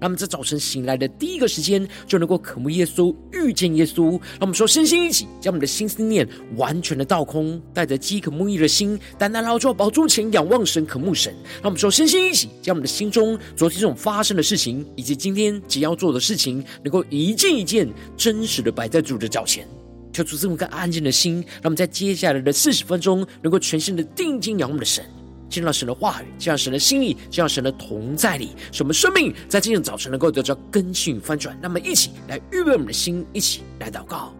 [0.00, 4.12] 让我们在早晨醒来的第一个时间，就能够渴慕耶稣、遇见耶稣。
[4.12, 11.32] 让我们说，身心一起，将我们的心思念完全的倒空，带着饥渴慕义的心，单单劳作宝座前仰望神、渴慕神。
[11.56, 17.86] 让我们说，身心一起，将我们的心中昨天这种发生的事情，以及今天即要做的事情，能够一件一件
[18.16, 19.68] 真实的摆在主的脚前，
[20.12, 25.04] 跳出这么个安静的心，让我们在接下来的四十分钟，能够全心的定睛仰望的神。
[25.50, 31.58] 进入到神的话语，进入神的心意，进入神的同在里，使我们生命在今天早晨能够得到更新与翻转。
[31.60, 34.32] 那么，一起来预备我们的心，一起来祷告。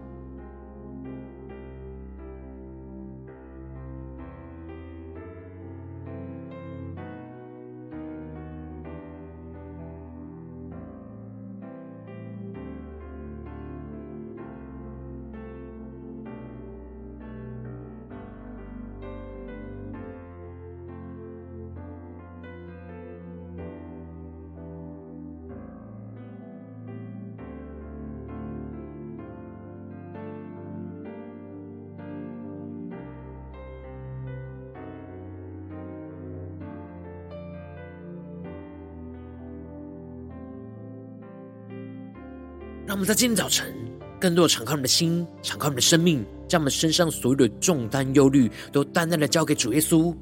[42.91, 43.73] 让我们在今天早晨，
[44.21, 50.13] 更多的敞开我们的心，敞开我们的生命，将我们身上所有的重担、忧虑，都淡淡的交给主耶稣。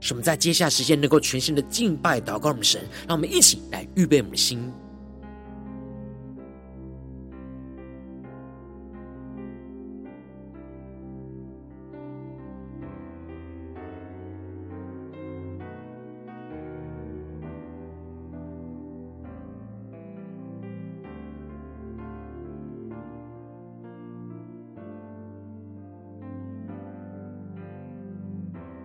[0.00, 2.80] 使我们在接下来时间能够全新的敬拜、祷告我们神。
[3.06, 4.58] 让我们一起来预备我们的心。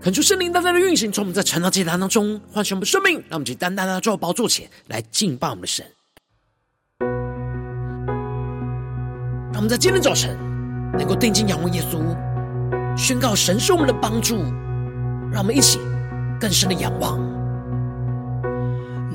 [0.02, 5.86] 恳求圣灵单单的运行，从我们在晨祷祭坛当中唤醒我们生命，让我们去单单的坐宝座前来敬拜我们的神。
[9.52, 10.36] 让我们在今天早晨
[10.98, 12.00] 能够定睛仰望耶稣，
[12.98, 14.38] 宣告神是我们的帮助。
[15.32, 15.80] 让我们一起
[16.40, 17.20] 更深的仰望。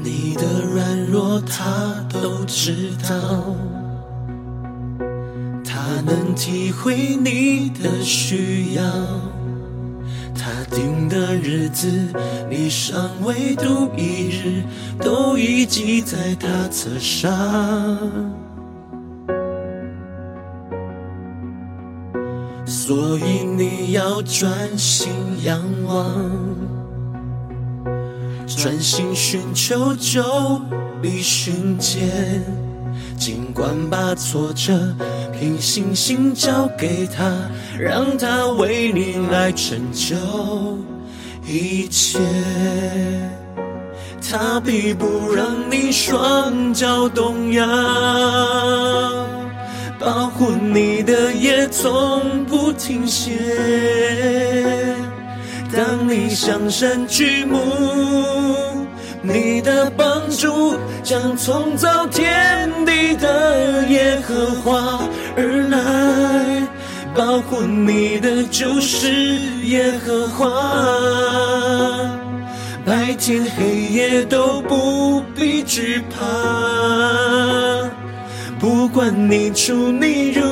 [0.05, 3.57] 你的软弱他都知道，
[5.65, 8.83] 他能体会你的需要。
[10.39, 11.89] 他定的日子，
[12.49, 14.63] 你尚未度一日，
[15.01, 17.29] 都已记在他册上。
[22.65, 25.09] 所以你要专心
[25.45, 26.07] 仰望，
[28.47, 30.23] 专心寻求，就
[31.03, 32.45] 必寻见。
[33.17, 34.95] 尽管把挫折
[35.33, 37.33] 凭信心交给他，
[37.79, 40.15] 让他为你来成就
[41.47, 42.19] 一切。
[44.29, 47.67] 他必不让你双脚动摇，
[49.99, 53.33] 保护你的夜从不停歇。
[55.73, 58.86] 当你向神举目。
[59.29, 65.01] 你的帮助将从造天地的耶和华
[65.37, 66.63] 而来，
[67.15, 69.11] 保护你的就是
[69.65, 70.49] 耶和华，
[72.85, 76.25] 白天黑夜都不必惧怕，
[78.61, 80.43] 不管你出你入，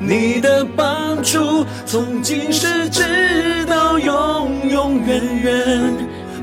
[0.00, 5.94] 你的帮助从今世直到永永远远。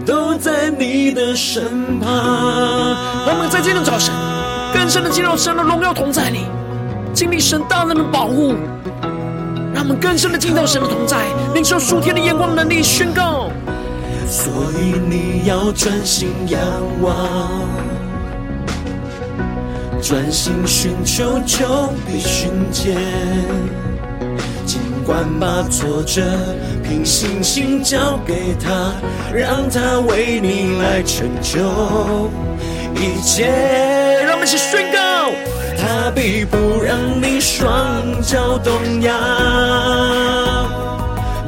[0.10, 2.10] 都在你的身旁。
[3.28, 4.12] 让我们在今天早晨
[4.74, 6.48] 更深的进入神的荣耀同在里，
[7.14, 8.56] 经历神大能的保护。
[9.72, 13.52] 让我们更深的进到神的同在，领受属天的眼光能力宣告。
[14.28, 14.52] 所
[14.82, 16.60] 以你要专心仰
[17.04, 17.16] 望，
[20.02, 21.68] 专心寻求，就
[22.08, 22.98] 必寻见。
[24.66, 26.22] 尽管把挫折
[26.90, 28.92] 凭信心交给他，
[29.32, 31.60] 让他为你来成就
[32.96, 33.46] 一切。
[34.26, 35.30] 让我们一起宣告：
[35.78, 39.14] 他必不让你双脚动摇，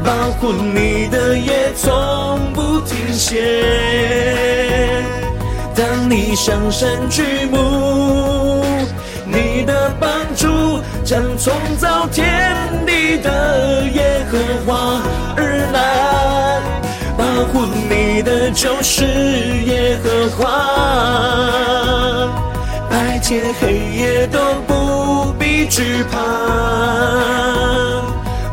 [0.06, 5.04] 保护你的夜从不停歇。
[5.76, 8.64] 当你向山举目，
[9.26, 9.90] 你的
[10.36, 12.56] 主将从造天
[12.86, 15.02] 地的耶和华
[15.36, 15.42] 而
[15.74, 16.60] 来，
[17.18, 19.04] 保护你的就是
[19.66, 20.48] 耶和华，
[22.90, 26.20] 白天黑夜都不必惧怕。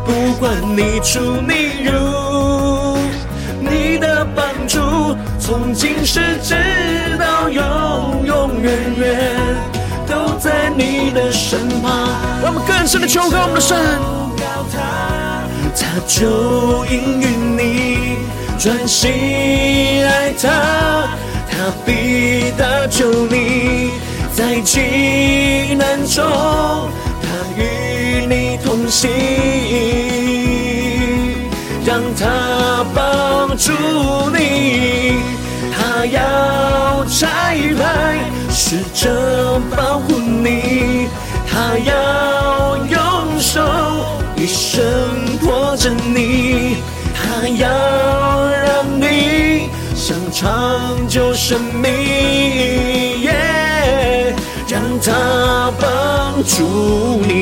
[0.04, 2.98] 不管你出你入，
[3.60, 6.54] 你的帮助从今世直
[7.19, 9.77] 到永永远远。
[10.40, 12.08] 在你的身旁，
[12.43, 13.76] 让我们更深的求告我们的神，
[15.76, 18.16] 他就应允你
[18.58, 19.10] 专心
[20.06, 20.49] 爱他，
[21.50, 23.90] 他必搭救你，
[24.32, 26.25] 在急难中，
[27.20, 27.26] 他
[27.56, 29.10] 与你同行，
[31.84, 33.72] 让他帮助
[34.31, 35.16] 你，
[35.76, 38.38] 他要拆派。
[38.70, 41.09] 试着保护你，
[41.50, 43.62] 他要用手
[44.37, 44.85] 一生
[45.41, 46.76] 托着你，
[47.15, 47.67] 他要
[48.50, 53.26] 让你享长久生命
[54.69, 57.37] 让他帮助你。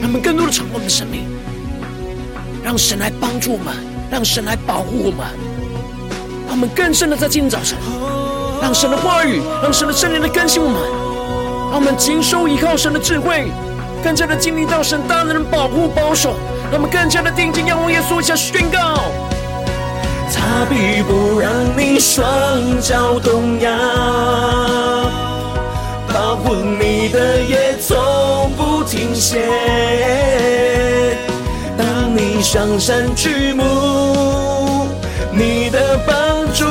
[0.00, 1.20] 让我们更多的敞开我们的生命，
[2.64, 3.76] 让神来帮助我们，
[4.10, 5.24] 让神来保护我们，
[6.48, 7.78] 让我们更深的在今天早上。
[8.68, 10.78] 让神的话语，让神的圣灵来更新我们，
[11.70, 13.50] 让我们谨守依靠神的智慧，
[14.04, 16.34] 更加的经历到神大能的保护保守，
[16.70, 19.00] 让我们更加的定睛仰望耶稣，一下宣告：
[20.30, 23.70] 他必不让你双脚动摇，
[26.12, 29.48] 保护你的也从不停歇。
[31.78, 34.88] 当你上山举目，
[35.32, 35.96] 你的
[36.58, 36.64] 主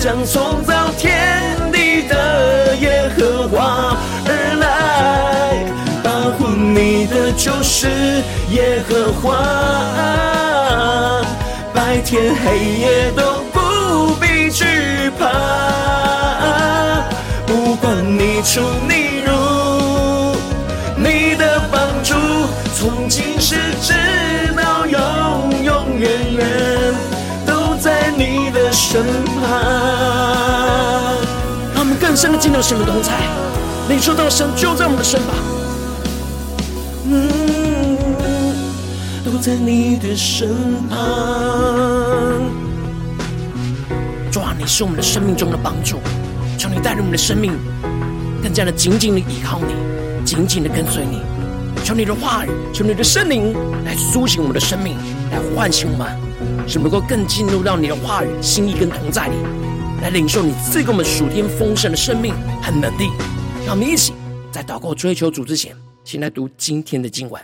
[0.00, 1.40] 将从造天
[1.70, 3.96] 地的耶和华
[4.26, 5.64] 而来，
[6.02, 7.86] 保护你的就是
[8.50, 9.38] 耶和华，
[11.72, 14.64] 白天黑夜都不必惧
[15.16, 15.28] 怕，
[17.46, 19.07] 不管你出你
[28.78, 29.50] 身旁，
[31.74, 33.10] 让我们更深的进入到神的同在，
[33.88, 35.34] 领受到神就在我们的身旁，
[37.10, 37.98] 嗯，
[39.24, 40.48] 都在你的身
[40.88, 40.96] 旁。
[44.30, 45.98] 主啊，你是我们的生命中的帮助，
[46.56, 47.52] 求你带领我们的生命
[48.40, 49.74] 更加的紧紧的依靠你，
[50.24, 51.20] 紧紧的跟随你。
[51.84, 53.52] 求你的话语，求你的圣灵
[53.84, 54.96] 来苏醒我们的生命，
[55.32, 56.27] 来唤醒我们。
[56.68, 59.34] 使能够更进入到你的话语、心意跟同在里，
[60.02, 63.08] 来领受你赐给我们属天丰盛的生命和能力。
[63.64, 64.12] 让我们一起
[64.52, 65.74] 在祷告追求主之前，
[66.04, 67.40] 先来读今天的经文。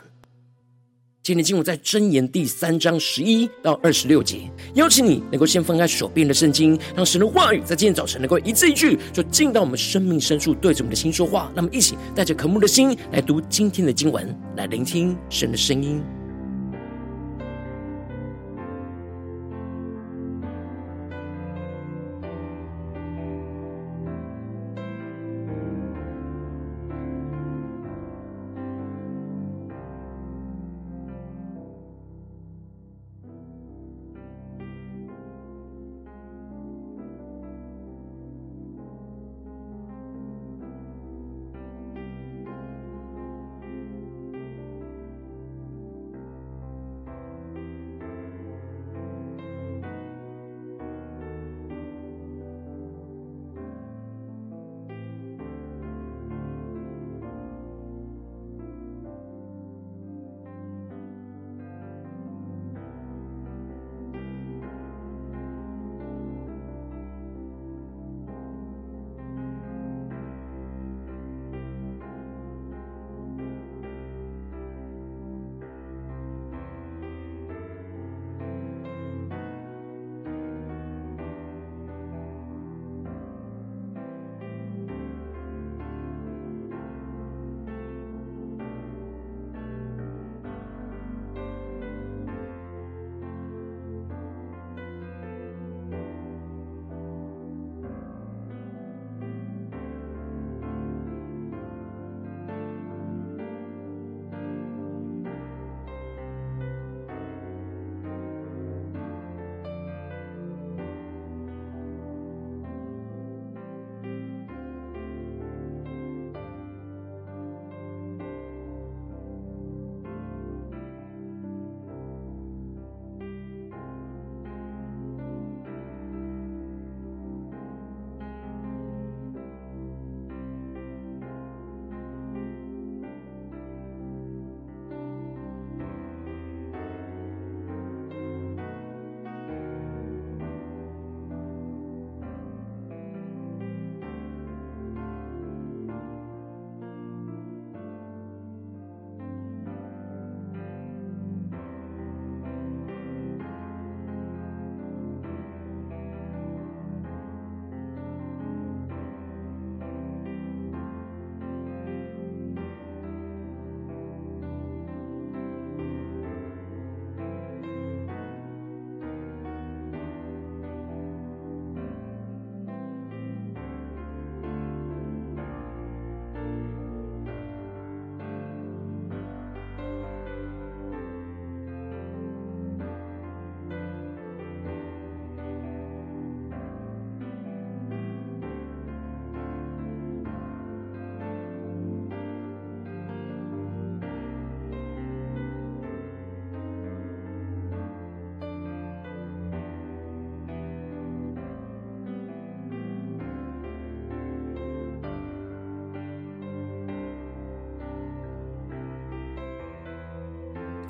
[1.23, 4.41] 今天经文在箴言第三章十一到二十六节。
[4.75, 11.51] 邀请你能够先翻开手边的圣经，让神的话语在今天早晨能够一字一句，就进到我们生命深处，对着我们的心说话。
[11.55, 16.03] 那么，一起带着渴慕的心来读今天的经文，来聆听神的声音。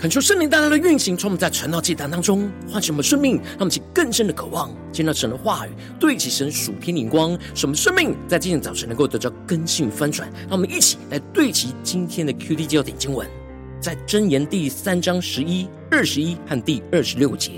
[0.04, 10.30] 恳求圣灵大大的运行，从我们在晨祷祭坛当中唤醒我们生命，让我们起更深的渴望，见到神的话语，对齐神属天灵光，使我们生命在今天早晨能够得到更新与翻转。
[10.42, 13.26] 让我们一起来对齐今天的 QD 焦点经文，
[13.80, 17.52] 在箴言第三章十一、二十一和第二十六节：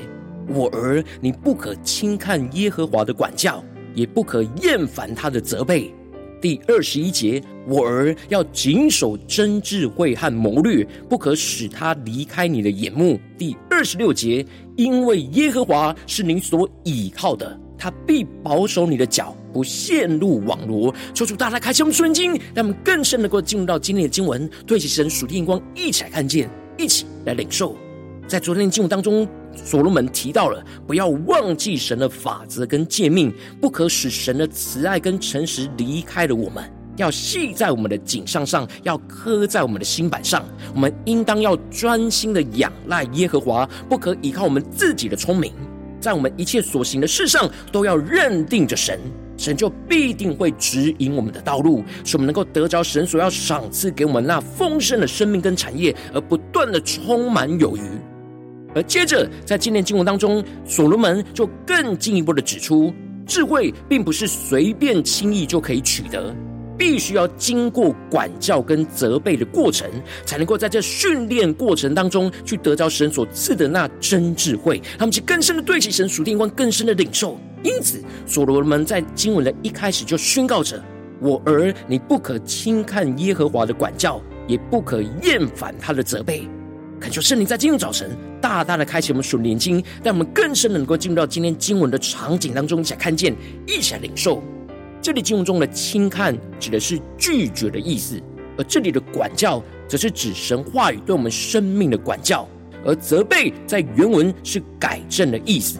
[0.46, 3.60] 我儿，你不可轻看耶和华的管教，
[3.92, 5.92] 也不可厌烦他的责备。
[6.40, 13.18] 第二十一节，我儿要谨守真智慧和谋略，不可使他离开你的眼目。
[13.36, 14.46] 第二十六节，
[14.76, 20.94] 因为耶和华是您所倚靠的，他必保守你的脚，不陷入网罗。
[21.12, 27.76] 求主大大开启我们属灵经，让我们更深能够进入到今天的经文，对齐神属天光，一起来看见，一起来领受。
[28.28, 40.44] 在昨天的经文当中，所罗门提到了不要忘记神的法则跟诫命，不可使神的慈爱跟诚实离开了我们，要系在我们的颈项上，要刻在我们的心板上。
[40.74, 45.52] 我们应当要专心的仰赖耶和华，不可依靠我们自己的聪明，
[46.00, 49.00] 在我们一切所行的事上都要认定着神，
[49.36, 57.80] 神就必定会指引我们的道路，使我们能够得着神所要赏赐给我们那丰盛的生命跟产业，而不断的充满有余。
[58.74, 62.92] 而接着，在今天经文当中，所罗门就更进一步的指出，
[63.26, 66.34] 智慧并不是随便轻易就可以取得，
[66.78, 69.90] 必须要经过管教跟责备的过程，
[70.24, 77.38] 才能够在这训练过程当中去得着神所赐的那真智慧，他们去更深的对齐神属天光，更深的领受。
[77.62, 80.82] 因此，所罗门在经文的一开始就宣告着
[81.20, 86.48] ：“我儿，你不可轻看耶和华的管教，也不可厌烦他的责备。”
[87.00, 93.34] 恳求圣灵在今天早晨大大的开启我们属灵经，让我们更深的能够进入到今天经文的场景当中，一起来看见，
[93.66, 94.42] 一起来领受。
[95.06, 98.20] 这里经文中的轻看指的是拒绝的意思，
[98.58, 102.44] 而这里的管教则是指神话语对我们生命的管教，
[102.84, 105.78] 而责备在原文是改正的意思。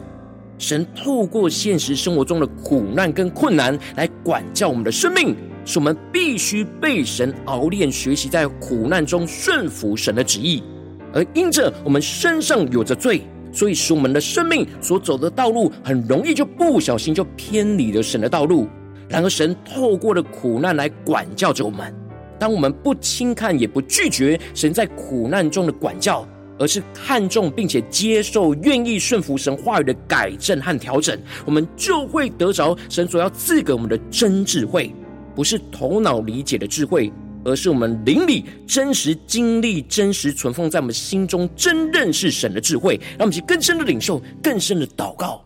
[0.59, 10.63] 神透过现实生活中的苦难跟困难来管教我们的生命，使我们必须被神熬炼，学习在苦难中顺服神的旨意。
[11.13, 18.69] 而因着我们身上有着罪，所以使我们的生命所走的道路很容易就不小心就偏离了神的道路。
[19.09, 21.95] 然而神透过了苦难来管教着我们。
[22.39, 26.27] 当我们不轻看也不拒绝神在苦难中的管教，
[26.59, 34.95] 而是看重并且接受、愿意顺服神话语的改正和调整，我们就会得着神所要赐给我们的真智慧，
[35.35, 37.13] 不是头脑理解的智慧。
[37.45, 45.45] 而是我们灵里真实经历、真实存放在我们心中、真认识神的智慧，让我们去更深的领受、更深的祷告。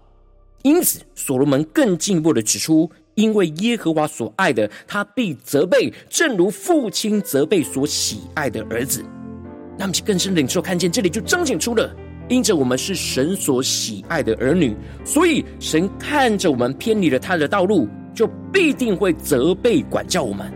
[0.62, 9.04] 因此，所罗门更进一步的指出：因为耶和华所爱的，他必责备，正如父亲责备所喜爱的儿子。
[9.76, 11.94] 那我们去更深的领受，看见这里就彰显出了，
[12.28, 20.52] 因着我们是神所喜爱的儿女，所以神看着我们偏离了他的道路，就必定会责备管教我们。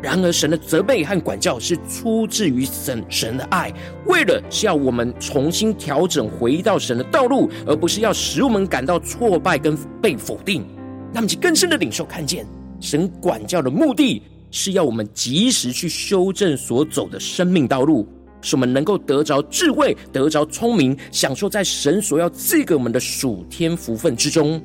[0.00, 3.72] 然而，神的责备和管教是出自于神神的爱，
[4.06, 10.64] 为了是要我们重新调整回到神的道路，而不是要使我们感到挫败跟被否定。
[11.12, 12.46] 那么，就更深的领受看见，
[12.80, 18.08] 神管教的目的是要我们及时去修正所走的生命道路，
[18.40, 24.60] 使我们能够得着智慧，得着聪明，享受在神所要赐给我们的属天福分之中。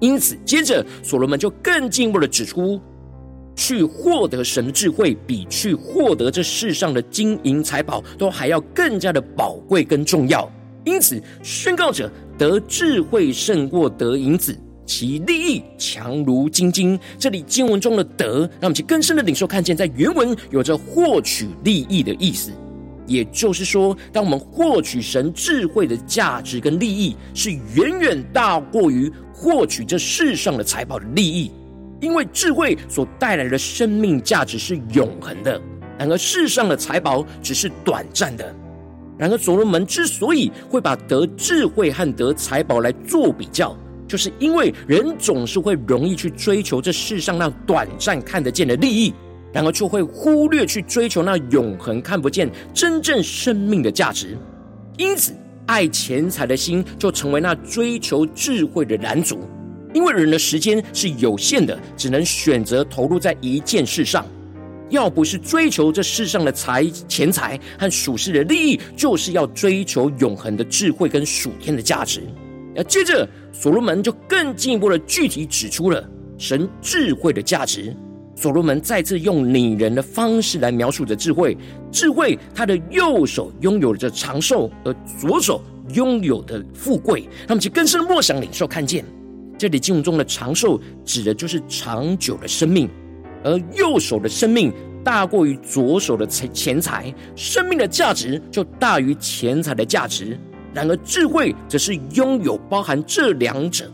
[0.00, 2.80] 因此，接着所罗门就更进一步的指出。
[3.54, 10.50] 去获得神智慧，比去获得这世上的金银财宝都还要更加的宝贵跟重要。
[10.84, 14.58] 因此，宣告着得智慧胜过得银子，
[14.94, 17.00] 其利益强如金金。
[17.18, 22.52] 这里经文中的“得”，让我们去更深的领受，看见在原文有着获取利益的意思。
[23.06, 31.50] 也就是说，当我们获取神智慧的价值跟利益，是远远大过于获取这世上的财宝的利益。
[32.02, 35.58] 因为智慧所带来的生命价值是永恒的，
[35.98, 38.54] 然而世上的财宝只是短暂的。
[39.16, 43.74] 然而所罗门之所以会把得智慧和得财宝来做比较，
[44.12, 49.14] 就是因为人总是会容易去追求这世上那短暂看得见的利益，
[49.54, 54.36] 然而却会忽略去追求那永恒看不见真正生命的价值。
[54.98, 59.48] 因此，爱钱财的心就成为那追求智慧的拦阻。
[59.94, 64.26] 因为人的时间是有限的，只能选择投入在一件事上。
[64.90, 72.20] 要不是追求这世上的财、钱财和属世的利益，就是要追求永恒的智慧跟属天的价值。
[72.74, 76.02] 那接着，所罗门就更进一步的具体指出了
[76.38, 77.94] 神智慧的价值。
[78.34, 81.56] 所罗门再次用拟人的方式来描述着智慧。
[81.92, 87.28] 智慧，他的右手拥有着长寿，而左手拥有的富贵。
[87.46, 89.04] 他们其更深默想领受看见，
[89.58, 92.88] 这里经文中的长寿指的就是长久的生命，
[93.44, 94.72] 而右手的生命
[95.04, 100.38] 大过于左手的钱钱财，生命的价值就大于钱财的价值。
[100.74, 103.90] 然而智慧则是拥有包含这两者，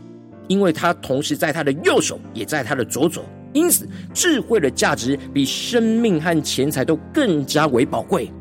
[0.47, 3.23] 因为它同时在他的右手，也在他的左手。
[3.51, 8.31] 因此，智慧的价值比生命和钱财都更加为宝贵。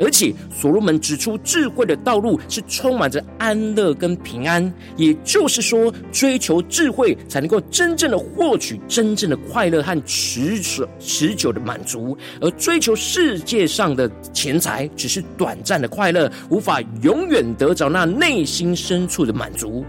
[0.00, 4.72] 而且，所罗门指出，智慧的道路是充满着安乐跟平安。
[4.96, 19.84] 也就是说，追求智慧才能够真正的获取真正的快乐和持久持久的满足，而追求世界上的钱财只是短暂的快乐，无法永远得着那内心深处的满足。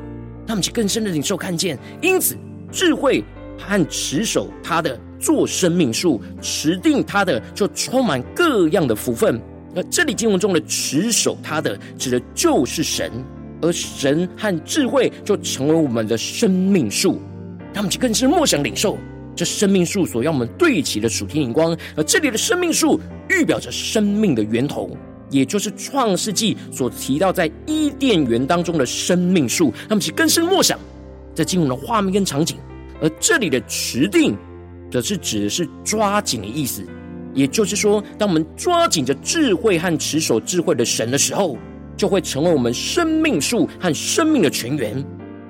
[0.47, 1.77] 他们就更深的领受看见。
[2.01, 2.35] 因此，
[2.71, 3.23] 智慧。
[3.61, 9.37] 和持守他的做生命树，持定他的就充满各样的福分。
[9.75, 13.11] 而这里经文中的持守他的，指的就是神，
[13.61, 17.21] 而神和智慧就成为我们的生命树。
[17.73, 18.97] 他们就更是默想领受
[19.35, 21.77] 这生命树所要我们对齐的属天灵光。
[21.95, 24.89] 而这里的生命树预表着生命的源头，
[25.29, 29.71] 也就是创世纪所提到在伊甸园当中的生命树。
[29.87, 30.79] 他们就更深默想
[31.35, 32.57] 这经文的画面跟场景。
[33.01, 34.35] 而这里的持定，
[34.91, 36.83] 则是指的是抓紧的意思。
[37.33, 41.57] 也就是说，当我们抓紧着智慧和持守智慧的神的时候，
[41.95, 45.03] 就会成为我们生命树和生命的泉源，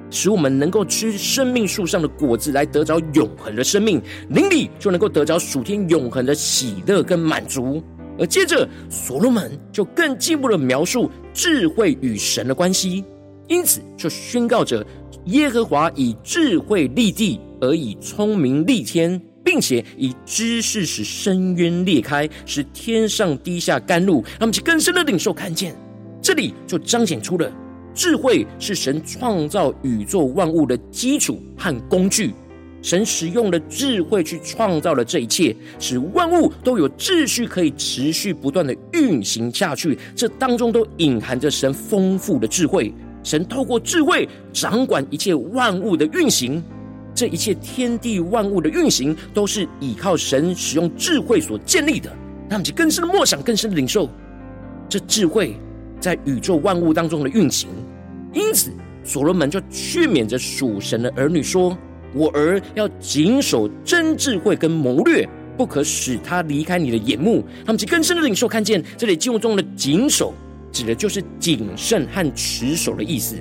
[0.10, 7.82] 使我们能够吃生命树上的果子，来得着永恒的生命，灵里就能够得着属天永恒的喜乐跟满足。
[8.18, 13.04] 而接着，所罗门就更进一步的描述智慧与神的关系，
[13.48, 14.86] 因此就宣告着。
[15.26, 24.22] 耶和华以智慧立地，而以聪明立天，并且以知识使深渊裂开，使天上滴下甘露。
[24.22, 25.76] 让我们去更深的领受看见，
[26.22, 27.52] 这里就彰显出了
[27.96, 32.32] 智慧是神创造宇宙万物的基础和工具。
[32.84, 39.98] 神使用了智慧去创造了这一切，使万物都有秩序，可以持续不断的运行下去。
[40.16, 42.94] 这当中都隐含着神丰富的智慧。
[43.24, 46.64] 神透过智慧掌管一切万物的运行，
[47.20, 52.10] 这一切天地万物的运行都是依靠神使用智慧所建立的。
[52.48, 54.10] 那么，就更深的默想，更深的领受
[54.88, 55.58] 这智慧
[56.00, 57.68] 在宇宙万物当中的运行。
[58.34, 58.72] 因此，
[59.04, 61.78] 所罗门就劝勉着属神的儿女说
[62.16, 65.28] ：“我儿要谨守真智慧跟谋略，
[65.58, 70.34] 不可使他离开你的眼目。”他们就更深的领受看见这里经文中的谨守。
[70.72, 73.36] 指的就是谨慎和持守的意思，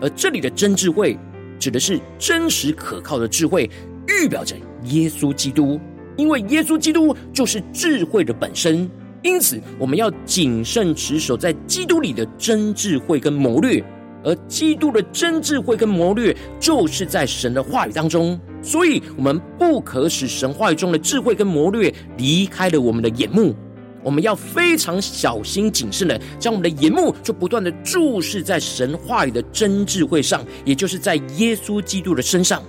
[0.00, 1.18] 而这里的真智慧
[1.62, 3.70] 指的是真实可靠的智慧，
[4.08, 5.80] 预表着耶稣基督，
[6.16, 8.90] 因为耶稣基督就是智慧的本身，
[9.22, 13.80] 因此我们要谨慎持守在基督里的真智慧跟谋略，
[14.24, 23.54] 而基督的真智慧跟谋略就是在神的话语当中，所以我们不可使神话语中的智慧跟谋略离开了我们的眼目。
[24.02, 32.62] 我们要非常小心谨慎的，将我们的眼目就不断的注视在神话语的真智慧上，也就是在耶稣基督的身上。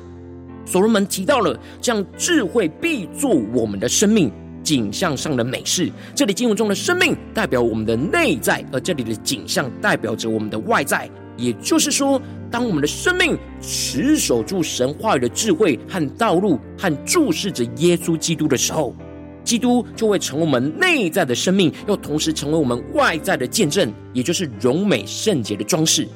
[0.66, 4.32] 所罗门提到了，这样智慧必做我们的生命
[4.64, 5.92] 景象上的美事。
[6.16, 11.10] 这里经文中的生命代表我们的内在，而这里的景象代表着我们的外在。
[11.36, 18.96] 也就是说，当我们的生命持守住神话语的智慧和道路，和注视着耶稣基督的时候。
[19.44, 26.08] 基督就会成为我们内在的生命，又同时成为我们外在的见证，也就是荣美圣洁的装饰。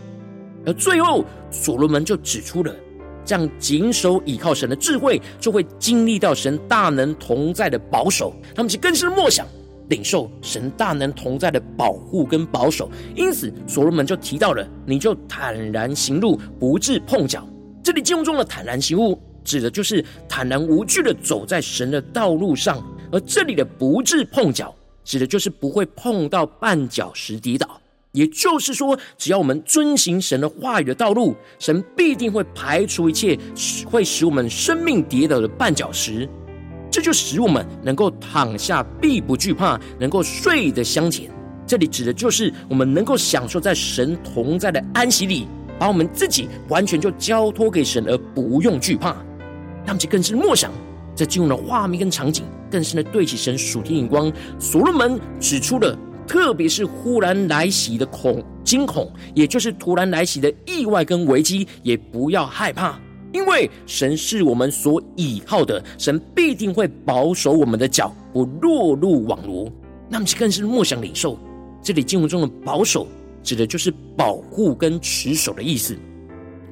[0.66, 2.76] 而最后，所罗门就指出了，
[3.24, 8.34] 这样谨守倚靠神的智慧，就会经历到神大能同在的保守。
[8.56, 9.46] 他们就更深默想，
[9.90, 12.90] 领受神大能同在的保护跟保守。
[13.16, 17.48] 因此，所罗门就提到了，你就坦然行路，不致碰脚。
[17.82, 22.86] 这里经文中的坦然行路，指的就是坦然无惧的走在神的道路上。
[23.12, 27.80] 而这里的不致碰脚，指的就是不会碰到绊脚石跌倒。
[28.14, 33.38] 也就是说，只要我们遵行神的话语的道路，神必定会排除一切
[33.86, 36.28] 会使我们生命跌倒的绊脚石。
[36.90, 41.30] 这就使我们能够躺下必不惧怕，能够睡得香甜。
[41.68, 45.46] 这里指的就是我们能够享受在神同在的安息里，
[45.78, 49.16] 把我们自己完全就交托给神，而不用惧怕。
[49.86, 50.72] 他们就更是默想。
[51.18, 54.32] 这进入了画面跟场景，更深的对起神属天眼光。
[54.60, 63.00] 所罗门指出了，特别是忽然来袭的恐惊恐，也就是突然来袭的意外跟危机，也不要害怕，
[63.34, 69.68] 因为神是我们所倚靠的，神必定会保守我们的脚不落入网罗。
[70.08, 71.36] 那么，更是默想领受
[71.82, 73.08] 这里经文中的保守，
[73.42, 75.98] 指的就是保护跟持守的意思，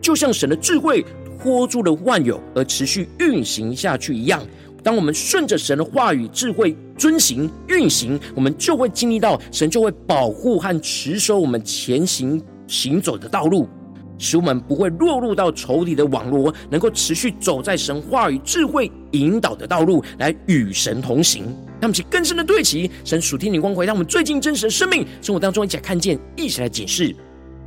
[0.01, 1.03] 就像神的智慧
[1.41, 4.41] 托住了万有而持续运行下去一样。
[4.83, 13.67] 当我们顺着神的话语、智慧遵行运行，我们就会经历到神就会保护和持守我们前行行走的道路。
[14.17, 21.43] 使我们不会落入到仇敌的网罗，能够持续走在神话语智慧引导的道路，来与神同行。
[21.81, 27.13] 让我们更深的对齐神属天灵光，回到我们最近真实的生命生活当中，一起来看见，一起来解释。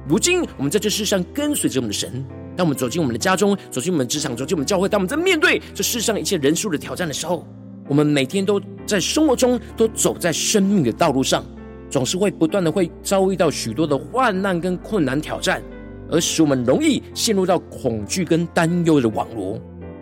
[0.09, 2.25] 如今我们在这世上跟随着我们的神，
[2.59, 7.47] 当我们走进我们的家中，走进我们职场，走进我们教会，当我们在面对这世上一切人数的挑战的时候，
[7.87, 11.45] 我们每天都在生活中都走在生命的道路上，
[11.89, 15.63] 总是会不断的会遭遇到许多的患难跟困难挑战。
[16.11, 19.57] 而使我们容易陷入到恐惧跟担忧的网罗，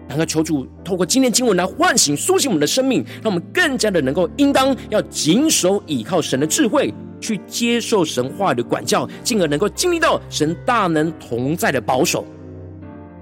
[0.08, 12.24] 然而求主透过今天经文来唤醒、苏醒我们的生命，让我们更加的能够应当要谨守倚靠神的智慧，去接受神话的管教，进而能够经历到神大能同在的保守。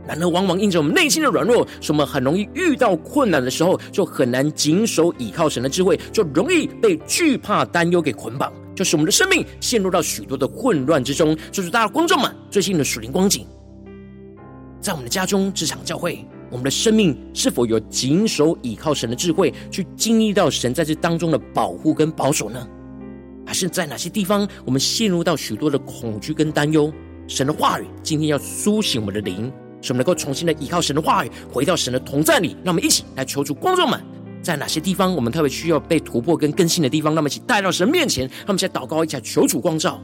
[0.06, 8.52] 然而，往往因着我们内心的软弱，使我们很容易遇到困难的时候，就很难谨守倚靠神的智慧，就容易被惧怕、担忧给捆绑。
[8.74, 11.36] 就是我们的生命陷入到许多的混乱之中。
[11.50, 13.46] 就是大家观众们最近的属灵光景，
[14.80, 22.66] 在我们的家中、职场、教会，我们的生命是否有谨守倚靠神的智慧，去经历到神在这当中的保护跟保守呢？
[23.46, 26.92] 还是在哪些地方我们陷入到许多的恐惧跟担忧？
[27.26, 29.50] 神的话语今天要苏醒我们的灵，
[29.84, 32.56] 使我们能够重新的依靠神的话语，回到神的同在里。
[32.64, 34.02] 让我们一起来求主，观众们。
[34.42, 37.14] 在哪些地方，我们特别需要被突破跟更新的地方？
[37.14, 40.02] 那么，一起带到神面前，让我们先祷告一下，求主光照。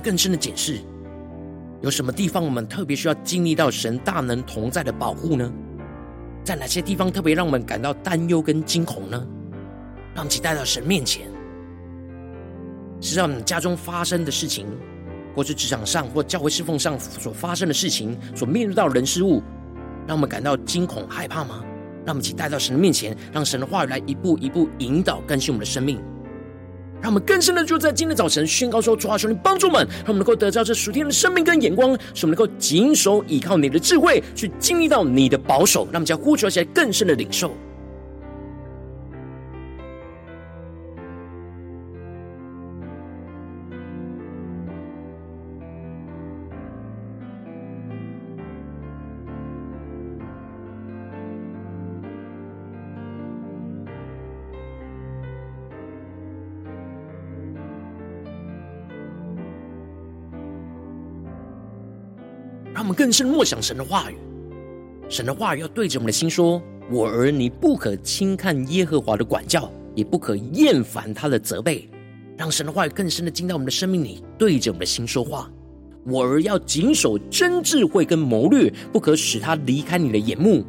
[0.00, 0.78] 更深的检视。
[1.82, 5.52] 有什么地方我们特别需要经历到神大能同在的保护呢？
[6.42, 9.26] 在哪些地方特别让我们感到担忧跟惊恐呢？
[10.14, 11.28] 让其带到神面前，
[13.00, 14.66] 是让我们家中发生的事情，
[15.34, 19.42] 或是职场上或教会侍奉上所发生的事情，所面对到人事物，
[20.06, 21.62] 让我们感到惊恐害怕吗？
[22.04, 26.02] 让我们一起带到神的面前，让神的话语来一步一步引导更新我们的生命。
[27.02, 35.84] 让我们更深的就在今天早晨宣告说：主啊，求你帮助我们，让我们能够得到这属天的生命跟眼光，使我们能够谨守倚靠你的智慧，去经历到你的保守。
[35.86, 37.50] 让我们将呼求起来更深的领受。
[63.00, 64.14] 更深默想神的话语，
[65.08, 71.88] 神的话语要对着我们的心说：“我儿，你不可轻看耶和华的管教，也不可厌烦他的责备。”
[72.36, 75.50] 让神的话语更深的进到我们的生命里，对着我们的心说话。
[76.04, 80.62] 我儿要谨守真智慧跟谋略，不可使他离开你的眼目，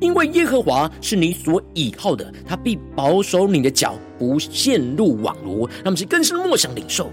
[0.00, 5.68] 因为耶和华是你所倚靠的，他必保守你的脚不陷入网罗。
[5.84, 7.12] 让我们更深默想领受。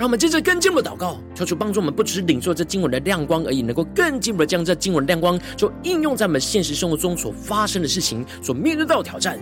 [0.00, 9.38] 让我们接着更进一步祷告，求主帮助我们，不只是领受这经文的亮光而已，能够更进一步的将这经文亮光，就应用在我们现实生活中所发生的事情，所面对到挑战。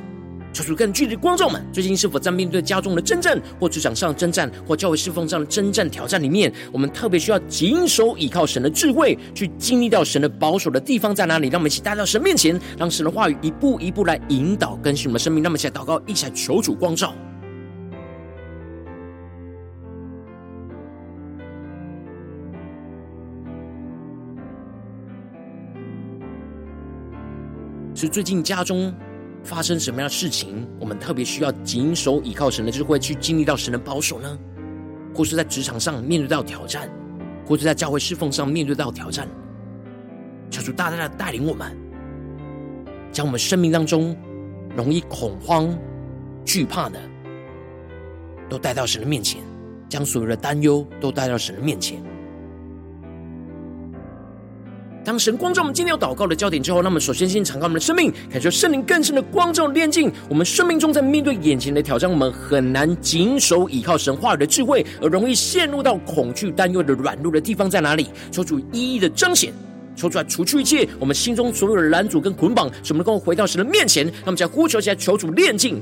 [0.53, 11.47] 求主更具体的光照我们，最近是否在面对家中的征战，或职场上征战，或教会侍奉上的征战挑战里面，我们特别需要谨守倚靠神的智慧，去经历到神的保守的地方在哪里？
[11.47, 15.40] 让我们一起带到神面前，让神的话语一步一步来引导更新我们生命。
[15.40, 17.14] 让我们一起来祷告，一起来求主光照。
[27.98, 28.94] 是最近家中
[29.42, 34.38] 发生什么样的事情，我们特别需要谨守倚靠神的智慧，去经历到神的保守呢？
[35.12, 36.88] 或是在职场上面对到挑战，
[37.44, 39.26] 或是在教会侍奉上面对到挑战，
[40.48, 41.76] 求主大大的带领我们，
[43.11, 44.16] 将我们生命当中
[44.76, 45.76] 容易恐慌、
[46.44, 47.00] 惧怕的，
[48.48, 49.42] 都带到神的面前，
[49.88, 52.00] 将所有的担忧都带到神的面前。
[55.09, 68.11] 当神光照我们今天要祷告的焦点之后，那么首先先敞开我们的生命，感受圣灵更深的光照炼净我们生命中，在面对眼前的挑战，我们很难谨守倚靠神话语的智慧，而容易陷入到恐惧、担忧的软弱的地方在哪里？
[68.31, 69.51] 求主一一的彰显，
[69.97, 74.12] 求出来除去一切我们心中所有的拦阻跟捆绑，使我们能够回到神的面前。
[74.27, 75.81] 那么，再呼求起来，求主炼净，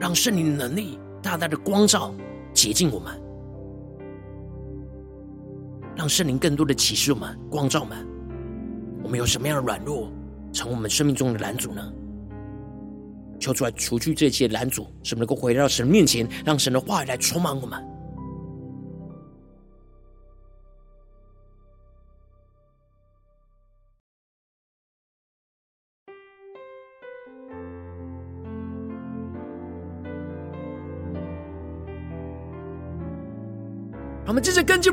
[0.00, 2.12] 让圣灵的能力大大的光照
[2.52, 3.23] 洁净我们。
[5.96, 8.06] 让圣灵更多的启示我们、光照我们，
[9.02, 10.10] 我们有什么样的软弱，
[10.52, 11.92] 成为我们生命中的拦阻呢？
[13.38, 17.80] 求出来，除去这些拦阻，使我们能够回到神面前，让神的话语来充满我们。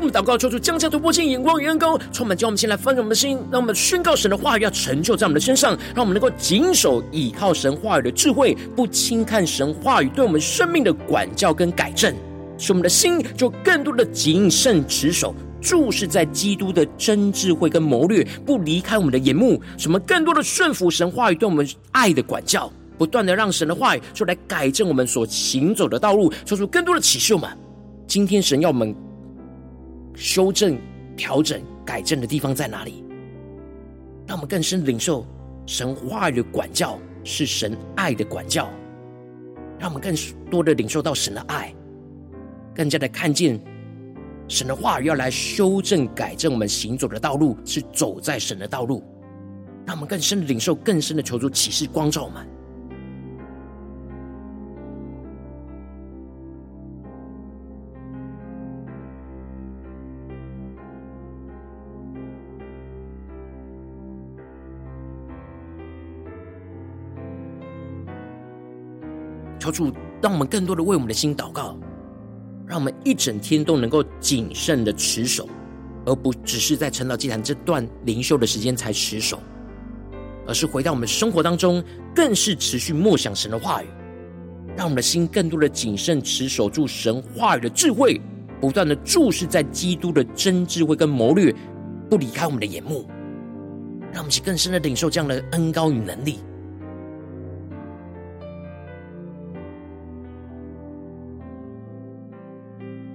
[0.02, 12.12] 我们祷告，求主降下突破性眼光与恩膏，充满，叫我们先来翻转我们的心，让我们宣告神的话语要成就在我们的身上，让我们能够谨守倚靠神话语的智慧，不轻看神话语对我们生命的管教跟改正，
[12.58, 27.48] 使我们的心就更多的谨慎持守，注视在基督的真智慧跟谋略，不离开我们的眼目，使我们更多的顺服神话语对我们爱的管教，不断的让神的话语就来改正我们所行走的道路，说出更多的启示我们。
[28.08, 28.92] 今天神要我们。
[30.14, 30.78] 修正、
[31.16, 33.04] 调整、改正的地方在哪里？
[34.26, 35.26] 让我们更深领受
[35.66, 38.70] 神话语的管教是神爱的管教，
[39.78, 40.14] 让我们更
[40.50, 41.74] 多的领受到神的爱，
[42.74, 43.60] 更加的看见
[44.48, 49.02] 神的话语要来修正、改正我们行走的道路，是走在神的道路。
[49.84, 52.46] 让我们更深的领受、更深的求主启示、光照我们。
[69.62, 71.78] 求主，让我们更多的为我们的心祷告，
[72.66, 75.48] 让我们一整天都能够谨慎的持守，
[76.04, 79.38] 而不只是在晨祷祭坛这段灵修的时间才持守，
[80.48, 81.80] 而是回到我们生活当中，
[82.12, 83.86] 更是持续默想神的话语，
[84.76, 88.20] 让我们的心更多的谨慎持守住神话语的智慧，
[88.60, 91.54] 不断的注视在基督的真智慧跟谋略，
[92.10, 93.06] 不离开我们的眼目，
[94.12, 96.40] 让我们去更深的领受这样的恩膏与能力。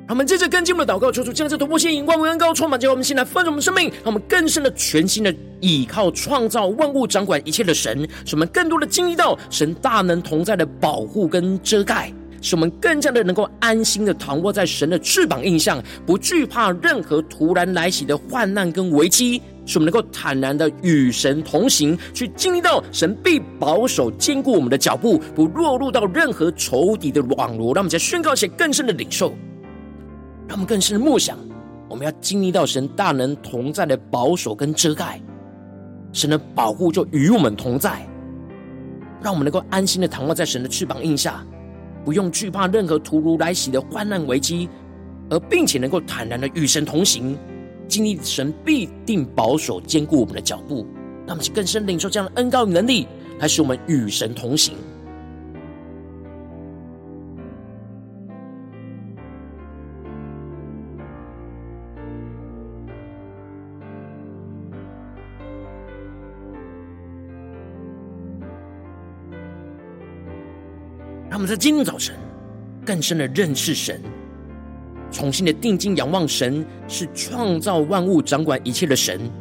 [0.10, 12.10] 我们接着跟进我们的祷告，求主将这突破性眼光、恩膏充满，叫我们现在丰盛我们生命，让我们更深的、全新的倚靠创造万物、掌管一切的神，使我们更多的经历到神大能同在的保护跟遮盖，
[12.42, 27.74] 使我们更加的能够安心的躺卧在神的翅膀印象，不惧怕任何突然来袭的患难跟危机，使我们能够坦然的与神同行，去经历到神必保守坚固我们的脚步，不落入到任何仇敌的网罗。
[27.74, 29.36] 让我们再宣告一些更深的领受。
[30.48, 31.38] 让我们更深的默想，
[31.90, 35.22] 我们要经历到神大能同在的保守跟遮盖，
[36.14, 38.08] 神的保护就与我们同在，
[39.22, 41.46] 让我们能够安心的躺卧在神的翅膀荫下，
[42.06, 44.70] 不用惧怕任何突如来袭的患难危机，
[45.30, 47.38] 而并且能够坦然的与神同行，
[47.90, 50.88] 经历神必定保守坚固我们的脚步，
[51.26, 53.06] 让我们更深领受这样的恩膏与能力，
[53.40, 54.76] 来使我们与神同行。
[71.48, 72.14] 们在今天早晨
[72.86, 74.02] 更深的认识神，
[75.10, 79.32] 重新的定睛仰望神，是创造万物、掌管一切的神。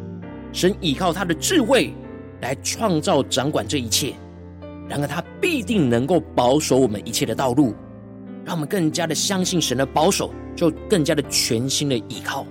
[0.52, 1.92] 神依靠他的智慧
[2.42, 4.14] 来创造、掌管这一切，
[4.88, 7.74] 然而他必定能够保守我们一切的道路。
[8.44, 12.46] 让我们更加的相信神的保守，就更加的全心的依靠。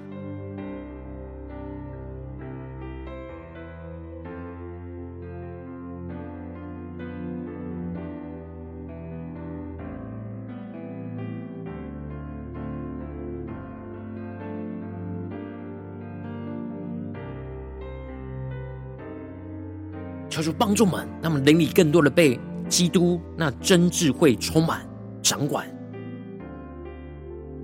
[20.45, 24.88] 主帮助们，让我们灵里更多的被基督那真智慧充满、
[25.21, 25.67] 掌管，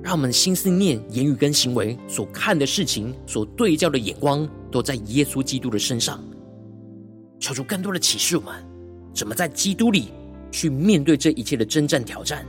[0.01, 6.19] 让我们心思念、言语跟行为所看的事情、所对焦的眼光，都在耶稣基督的身上。
[7.39, 8.55] 求主更多的启示我们，
[9.13, 10.09] 怎么在基督里
[10.51, 12.45] 去面对这一切的征战挑战。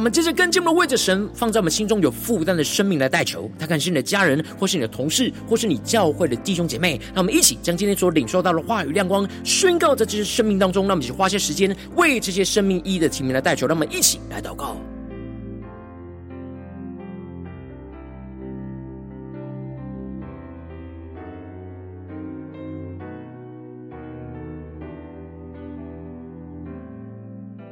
[0.00, 6.98] 我们接着跟进我们为着神放在我们心中有负担的生命来代求，他可能是你的家人，或是你的同事，或是你教会的弟兄姐妹。
[7.08, 10.84] 让我们一起将今天所领受到的话语亮光宣告在这些生命当中。
[10.84, 13.66] 让我们一起花些时间为这些生命意义的提名来代求。
[13.66, 14.74] 让我们一起来祷告。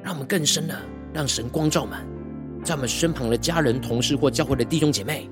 [0.03, 0.79] 让我们更深的。
[1.11, 2.07] 让神光照满，
[2.69, 5.27] 在我们身旁的家人、同事或教会的弟兄姐妹。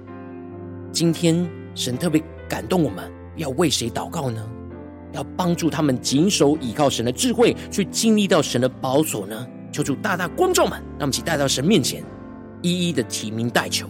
[0.90, 2.18] 今天神特别
[2.48, 4.42] 感动我们，要为谁祷告呢？
[5.12, 9.46] 要帮助他们谨守倚靠神的智慧，去经历到神的宝座呢？
[9.70, 12.02] 求主大大光照们，让我们一起带到神面前，
[12.62, 13.86] 一一的提名代求。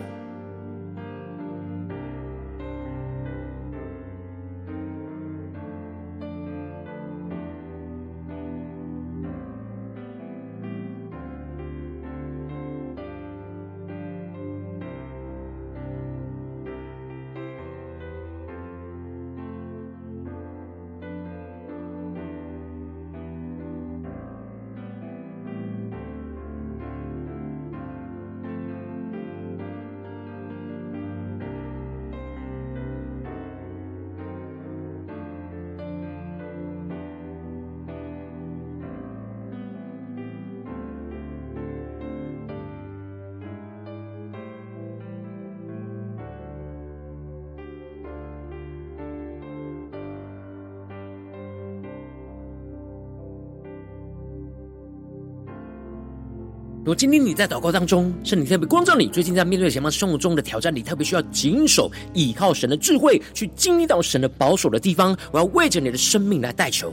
[56.86, 66.92] 如果今天你在祷告当中，圣灵特别光照你，最近在面对前方生活中的挑战，你特别需要谨守、依靠神的智慧，去经历到神的保守的地方，我要为着你的生命来代求。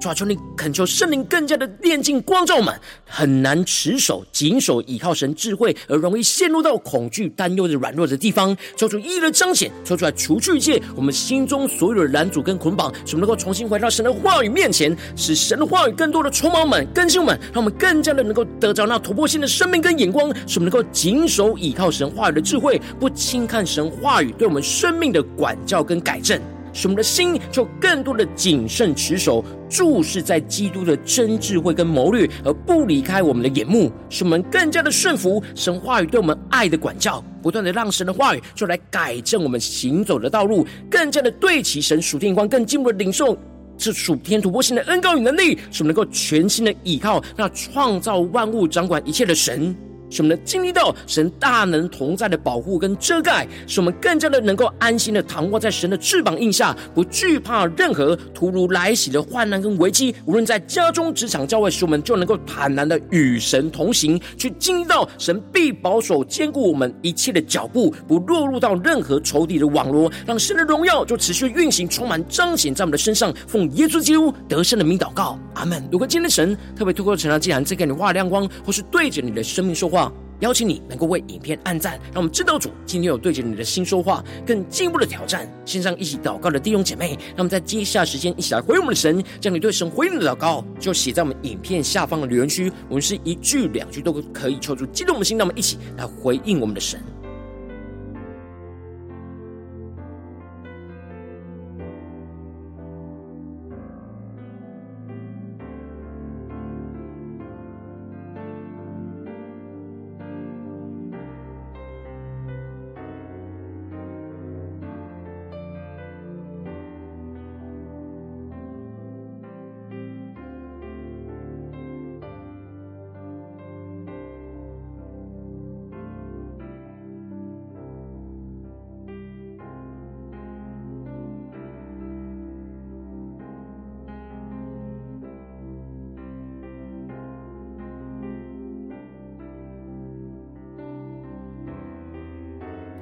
[0.00, 8.56] 主啊，求你恳求圣灵更加的炼净光照们，很难持守、谨守、倚靠神智慧，而容易陷入到恐惧、担忧的软弱的地方。
[8.74, 26.40] 求主一一的彰显，求出来除去一切我们心中所有的拦阻跟捆绑，使我们能够重新回到神的话语面前，使神的话语更多的充满我们、更新我们，让我们更加的能够得着那突破性的生命跟眼光，使我们能够谨守、倚靠神话语的智慧，不轻看神话语对我们生命的管教跟改正。
[26.72, 33.90] 使我们的心就更多的谨慎持守，注视在基督的真智慧跟谋略，而不离开我们的眼目。
[34.08, 43.36] 使我们更加的顺服神话语对我们爱的管教，不断的让神的话语就来改正我们行走的道路，更加的对齐神属天光，更进一步的领受
[43.76, 49.74] 这属天突破性的恩膏与能力，使我们能够全心的倚靠那创造万物、掌管一切的神。
[50.10, 60.14] 使我们能经历到神大能同在的保护跟遮盖，使我们更加的能够安心的躺卧在神的翅膀印下，不惧怕任何突如来袭的患难跟危机。
[60.26, 73.32] 无论在家中、职场、教会，使我们就能够坦然的与神同行，去经历到神必保守、坚固我们一切的脚步，不落入到任何仇敌的网罗，让神的荣耀就持续运行、充满、彰显在我们的身上。
[73.46, 75.82] 奉耶稣基督得胜的名祷告，阿门。
[75.90, 79.99] 如果今天神特别透过成长祭坛再给你画亮光，或是对着你的生命说话。
[80.40, 85.46] 邀请你能够为影片按赞，让我们知道主今天有对着你的心说话，更进一步的挑战。
[85.66, 92.72] 线上一起祷告的弟兄姐妹，让我们在接下时间一起来回应我们的神，将你对神回应的祷告就写在我们影片下方的留言区。
[92.88, 96.98] 我们是一句两句都可以抽出激动的心，让我们一起来回应我们的神。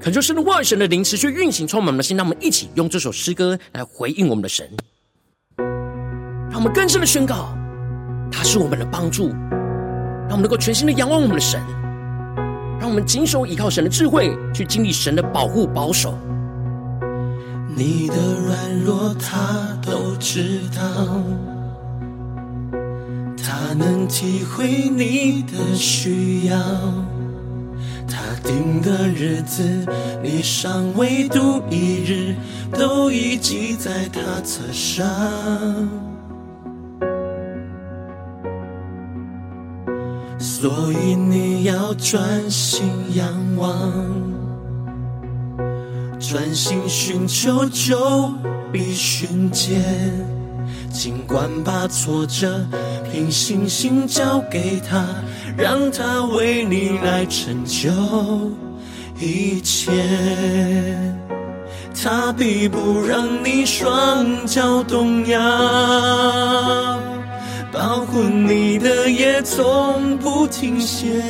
[0.09, 2.17] 恳求神的话语、神的灵持续运行，充满我们的心。
[2.17, 4.67] 让我们一起用这首诗歌来回应我们的神，
[6.51, 7.55] 让我们更深的宣告，
[8.33, 11.61] 他是我们的帮助，让我们能够全心的仰望我们的神，
[12.81, 16.17] 让我们谨守倚靠神的智慧，去经历神的保护保守。
[17.77, 18.15] 你的
[18.47, 21.23] 软弱他都知道，
[23.37, 26.57] 他能体会你的需要。
[28.45, 29.87] 定的日子，
[30.23, 32.35] 你尚未度一日，
[32.73, 35.07] 都已记在他册上。
[40.39, 42.85] 所以你要专心
[43.15, 43.27] 仰
[43.57, 43.93] 望，
[46.19, 48.33] 专心寻求就
[48.73, 50.38] 必寻见。
[50.93, 52.67] 尽管把挫折
[53.11, 55.05] 凭信心交给他，
[55.57, 57.91] 让他为你来成就
[59.19, 59.93] 一切。
[62.01, 65.39] 他必不让你双脚动摇。
[67.71, 71.23] 保护你的夜从不停歇。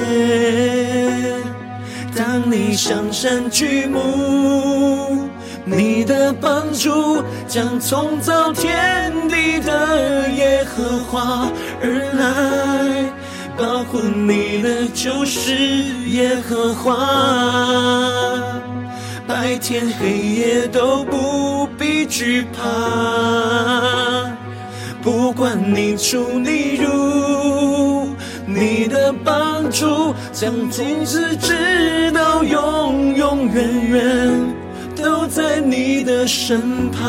[2.15, 5.29] 当你向山举目，
[5.71, 11.51] 你的帮助将从造天地的耶和华
[11.83, 13.13] 而来。
[13.57, 15.53] 保护你的就是
[16.07, 16.97] 耶和华，
[19.27, 24.31] 白天黑夜都不必惧怕。
[25.03, 28.15] 不管你出你入，
[28.47, 34.55] 你的帮助将从此直到永永远远
[35.03, 37.03] 都在你的身旁。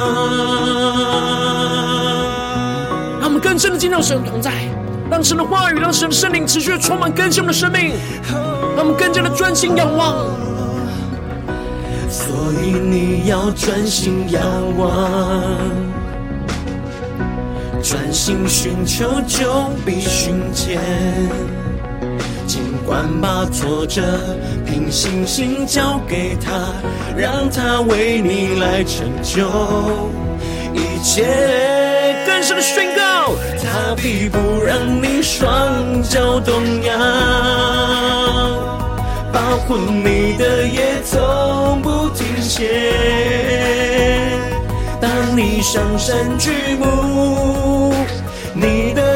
[3.19, 4.51] 让我们更深的进入神同在，
[5.09, 7.93] 让神的话语，让神的圣灵持续充满更新我们的生命，
[8.75, 10.15] 让我们更加的专心仰望。
[12.09, 14.41] 所以你要专心仰
[14.77, 15.59] 望。
[17.81, 20.79] 专心寻求，就必寻见。
[22.89, 24.01] 尽管把挫折
[24.65, 26.73] 凭信心交给他，
[27.15, 29.47] 让他为你来成就
[30.73, 31.23] 一切。
[32.25, 36.91] 更深的宣告，他必不让你双脚动摇，
[39.31, 42.81] 保护你的夜从不停歇。
[44.99, 47.93] 当你上山举目，
[48.55, 49.08] 你的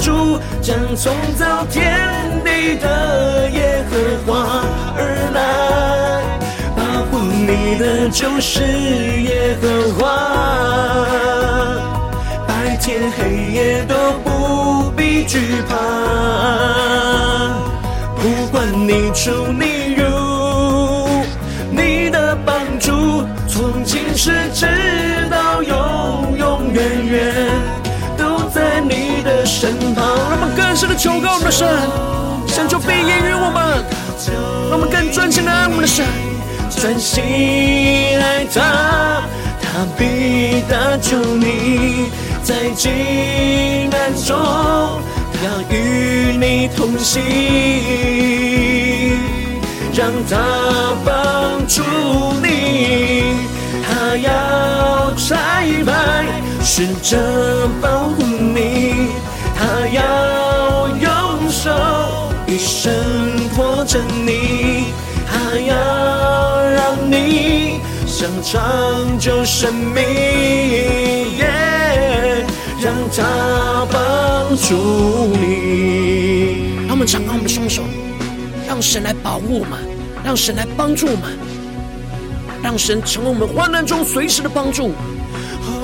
[0.00, 3.96] 主将从造天地的耶和
[4.26, 4.64] 华
[4.96, 5.00] 而
[5.34, 5.38] 来。
[6.76, 8.62] 保护你的就是
[9.22, 9.64] 耶和
[9.98, 10.04] 华，
[12.46, 13.94] 白天黑夜都
[14.24, 15.76] 不必惧怕。
[18.16, 20.02] 不管你出你入，
[21.70, 24.66] 你的帮助从今时直
[25.30, 27.34] 到永永远远
[29.48, 30.04] 身旁。
[30.28, 31.66] 让我们更深的求告我们的神，
[32.46, 33.82] 神就必应允我们。
[34.70, 36.04] 让我们更专心的爱我们的神，
[36.76, 37.22] 专心
[38.20, 39.22] 爱他，
[39.62, 42.10] 他必搭救你，
[42.42, 44.36] 在急难中，
[45.32, 45.40] 他
[45.74, 47.22] 与你同行，
[49.94, 50.36] 让他
[51.04, 51.82] 帮助
[52.42, 53.32] 你。
[53.86, 55.36] 他要差
[55.86, 56.26] 派
[56.62, 57.16] 使者
[57.80, 59.08] 保护你，
[59.58, 61.68] 他要用手
[62.46, 62.94] 一生
[63.54, 64.92] 托着你，
[65.26, 65.74] 他要
[66.70, 70.04] 让你想长久生命
[71.36, 72.46] ，yeah,
[72.80, 74.76] 让他帮助
[75.36, 76.86] 你。
[76.86, 77.82] 让我们敞开我们的双手，
[78.68, 79.80] 让神来保护我们，
[80.24, 81.36] 让神来帮助我们。
[82.62, 84.92] 让神成为我们患难中随时的帮助，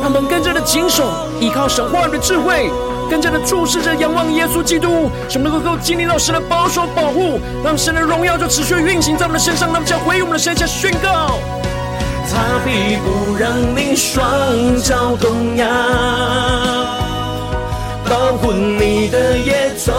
[0.01, 2.69] 让我们更加的谨守，依靠神话语的智慧，
[3.11, 9.71] 更加的注视着仰望耶稣基督，什么能够经历到神的保守保护，让神的荣耀就持续运行在我们的身上。
[9.73, 11.39] 那么，将回应我们的神，下宣告：
[12.31, 15.67] 他必不让你双脚动摇，
[18.09, 19.95] 保护你的夜从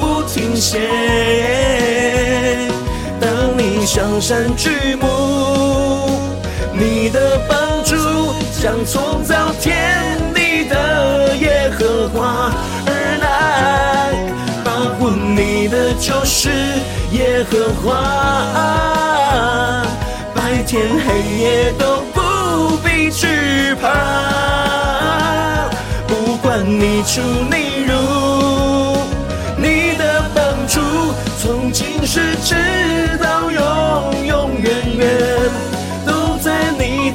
[0.00, 0.80] 不停歇。
[3.20, 5.06] 当你向山举目。
[6.80, 7.96] 你的帮助
[8.62, 10.17] 将从造天
[11.68, 12.50] 耶和华
[12.86, 12.90] 而
[13.20, 14.16] 来，
[14.64, 16.48] 保护你的就是
[17.12, 17.92] 耶和华，
[20.34, 23.86] 白天黑夜都不必惧怕，
[26.06, 27.92] 不管你出你入，
[29.58, 30.80] 你的帮助
[31.38, 32.54] 从今时直
[33.22, 35.06] 到永永远远。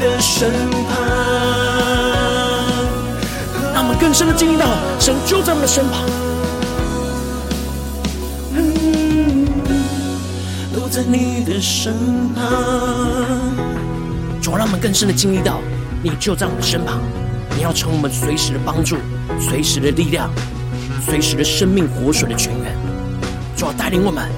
[0.04, 0.83] 的身旁，让我
[4.14, 4.68] 更深的经历到
[5.00, 6.06] 神就在我们的身旁，
[10.72, 11.96] 都在你的身
[12.36, 12.46] 旁。
[14.40, 15.60] 主，让我们更深的经历到
[16.04, 17.00] 你就在我们的身旁，
[17.56, 18.98] 你要成为我们随时的帮助、
[19.40, 20.30] 随时的力量、
[21.04, 22.72] 随时的生命活水的泉源。
[23.58, 24.30] 主要带领我们，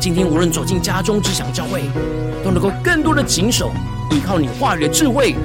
[0.00, 1.84] 今天无论走进家中、职场、教会，
[2.42, 3.70] 都能够更多的谨守。
[4.10, 5.36] 依靠你话语的智慧，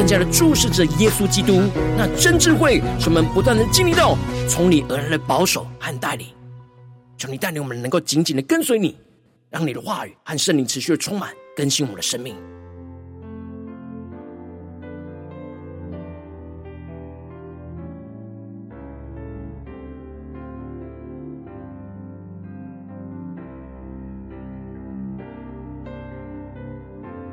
[0.00, 1.60] 更加的注视着耶稣基督，
[1.94, 4.16] 那真智慧，使我们不断的经历到
[4.48, 6.26] 从你而来的保守和带领。
[7.18, 8.96] 求你带领我们能够紧紧的跟随你，
[9.50, 12.34] 让你的话语和圣灵持续的充满更新我们的生命。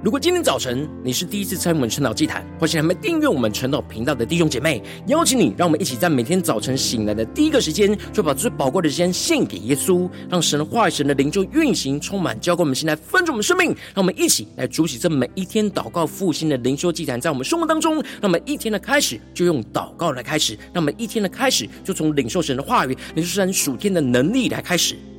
[0.03, 13.69] 如果今天早晨你是第一次参与我们晨祷祭坛，或是还没订阅我们晨祷频道的弟兄姐妹，邀请你，让我们一起在每天早晨醒来的第一个时间，就把最宝贵的时间献给耶稣，让神的话语、神的灵就运行充满，浇灌我们心来分盛我们生命。
[13.69, 24.95] 让我们一起来筑起这每一天祷告复兴的灵修祭坛，在我们生活当中，让我们一天的开始就用祷告来开始，让我们一天的开始就从领受神的话语、领受神属天的能力来开始。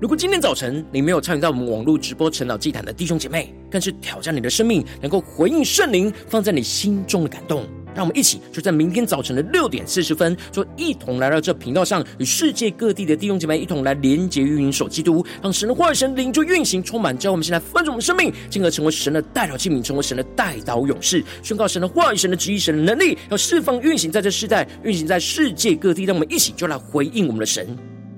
[0.00, 7.68] 如果今天早晨你没有参与到我们网络直播晨祷祭坛的弟兄姐妹，更是挑战你的生命，能够回应圣灵放在你心中的感动。
[7.94, 26.04] 让我们一起就在明天早晨的六点四十分，就一同来到这频道上，与世界各地的弟兄姐妹一同来连接、运营、守基督，让神的话语、神灵就运行、充满，教我们现在翻转我们生命，进而成为神的代表器皿，成为神的代祷勇士，宣告神的话语、神的旨意、神的能力，要释放、运行在这世代，运行在世界各地。
[26.04, 27.76] 让我们一起就来回应我们的神。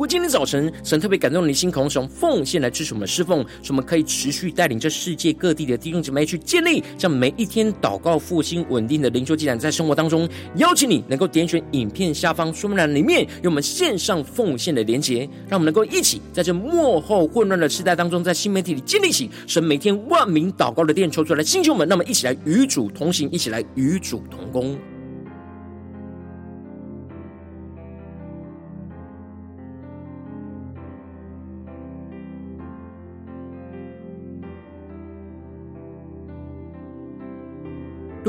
[0.00, 10.26] 果今天早晨神特别感动你的心，渴望使用奉献来支持我们侍奉，使我们可以持续带领这世界各地的弟兄姐妹去建立这样每一天祷告复兴稳定的灵修祭坛，在生活当中，
[10.56, 24.78] 邀请你能够点选影片下方说明栏里面有我们线上奉献的连结，让我们能够一起在这幕后混乱的时代当中，在新媒体里建立起神每天万名祷告的殿，抽出来星球们，那么一起来与主同行，一起来与主同工。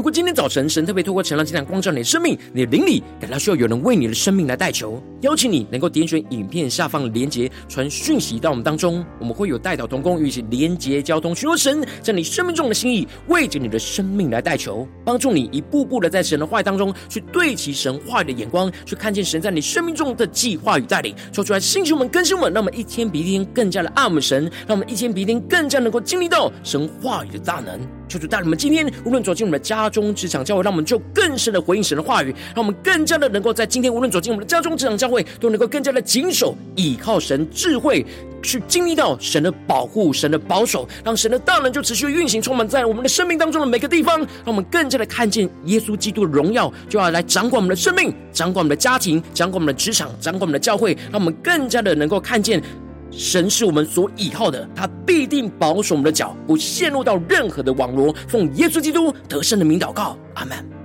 [0.01, 27.79] 如果今天早晨神特别透过晨祷祭坛光照你的生命，你的灵里感到需要有人为你的生命来代求，邀请你能够点选影片下方的连结，传讯息到我们当中，我们会有代祷同工与一起连结交通，寻求神在你生命中的心意，为着你的生命来代求，帮助你一步步的在神的话语当中去对齐神话语的眼光，去看见神在你生命中的计划与带领，说出来星球们更新们，让我们一天比一天更加的爱我们神，让我们一天比一天更加能够经历到神话语的大能。
[28.07, 38.05] 求主带领我们今天无论走进我们的家中、职场、教会，让我们就更深的回应神的话语，让我们更加的能够在今天无论走进我们的家中、职场、教会，都能够更加的谨守，倚靠神智慧，
[38.41, 52.61] 去经历到神的保护、神的保守，让神的大能就持续运行，充满在我们的生命当中的每个地方，让我们更加的看见耶稣基督的荣耀，就要来掌管我们的生命，掌管我们的家庭，掌管我们的职场，掌管我们的教会，让我们更加的能够看见。
[53.11, 58.15] 神是我们所倚靠的，他必定保守我们的脚，不陷入到任何的网络。
[58.27, 60.80] 奉耶稣基督得胜的名祷告，阿门。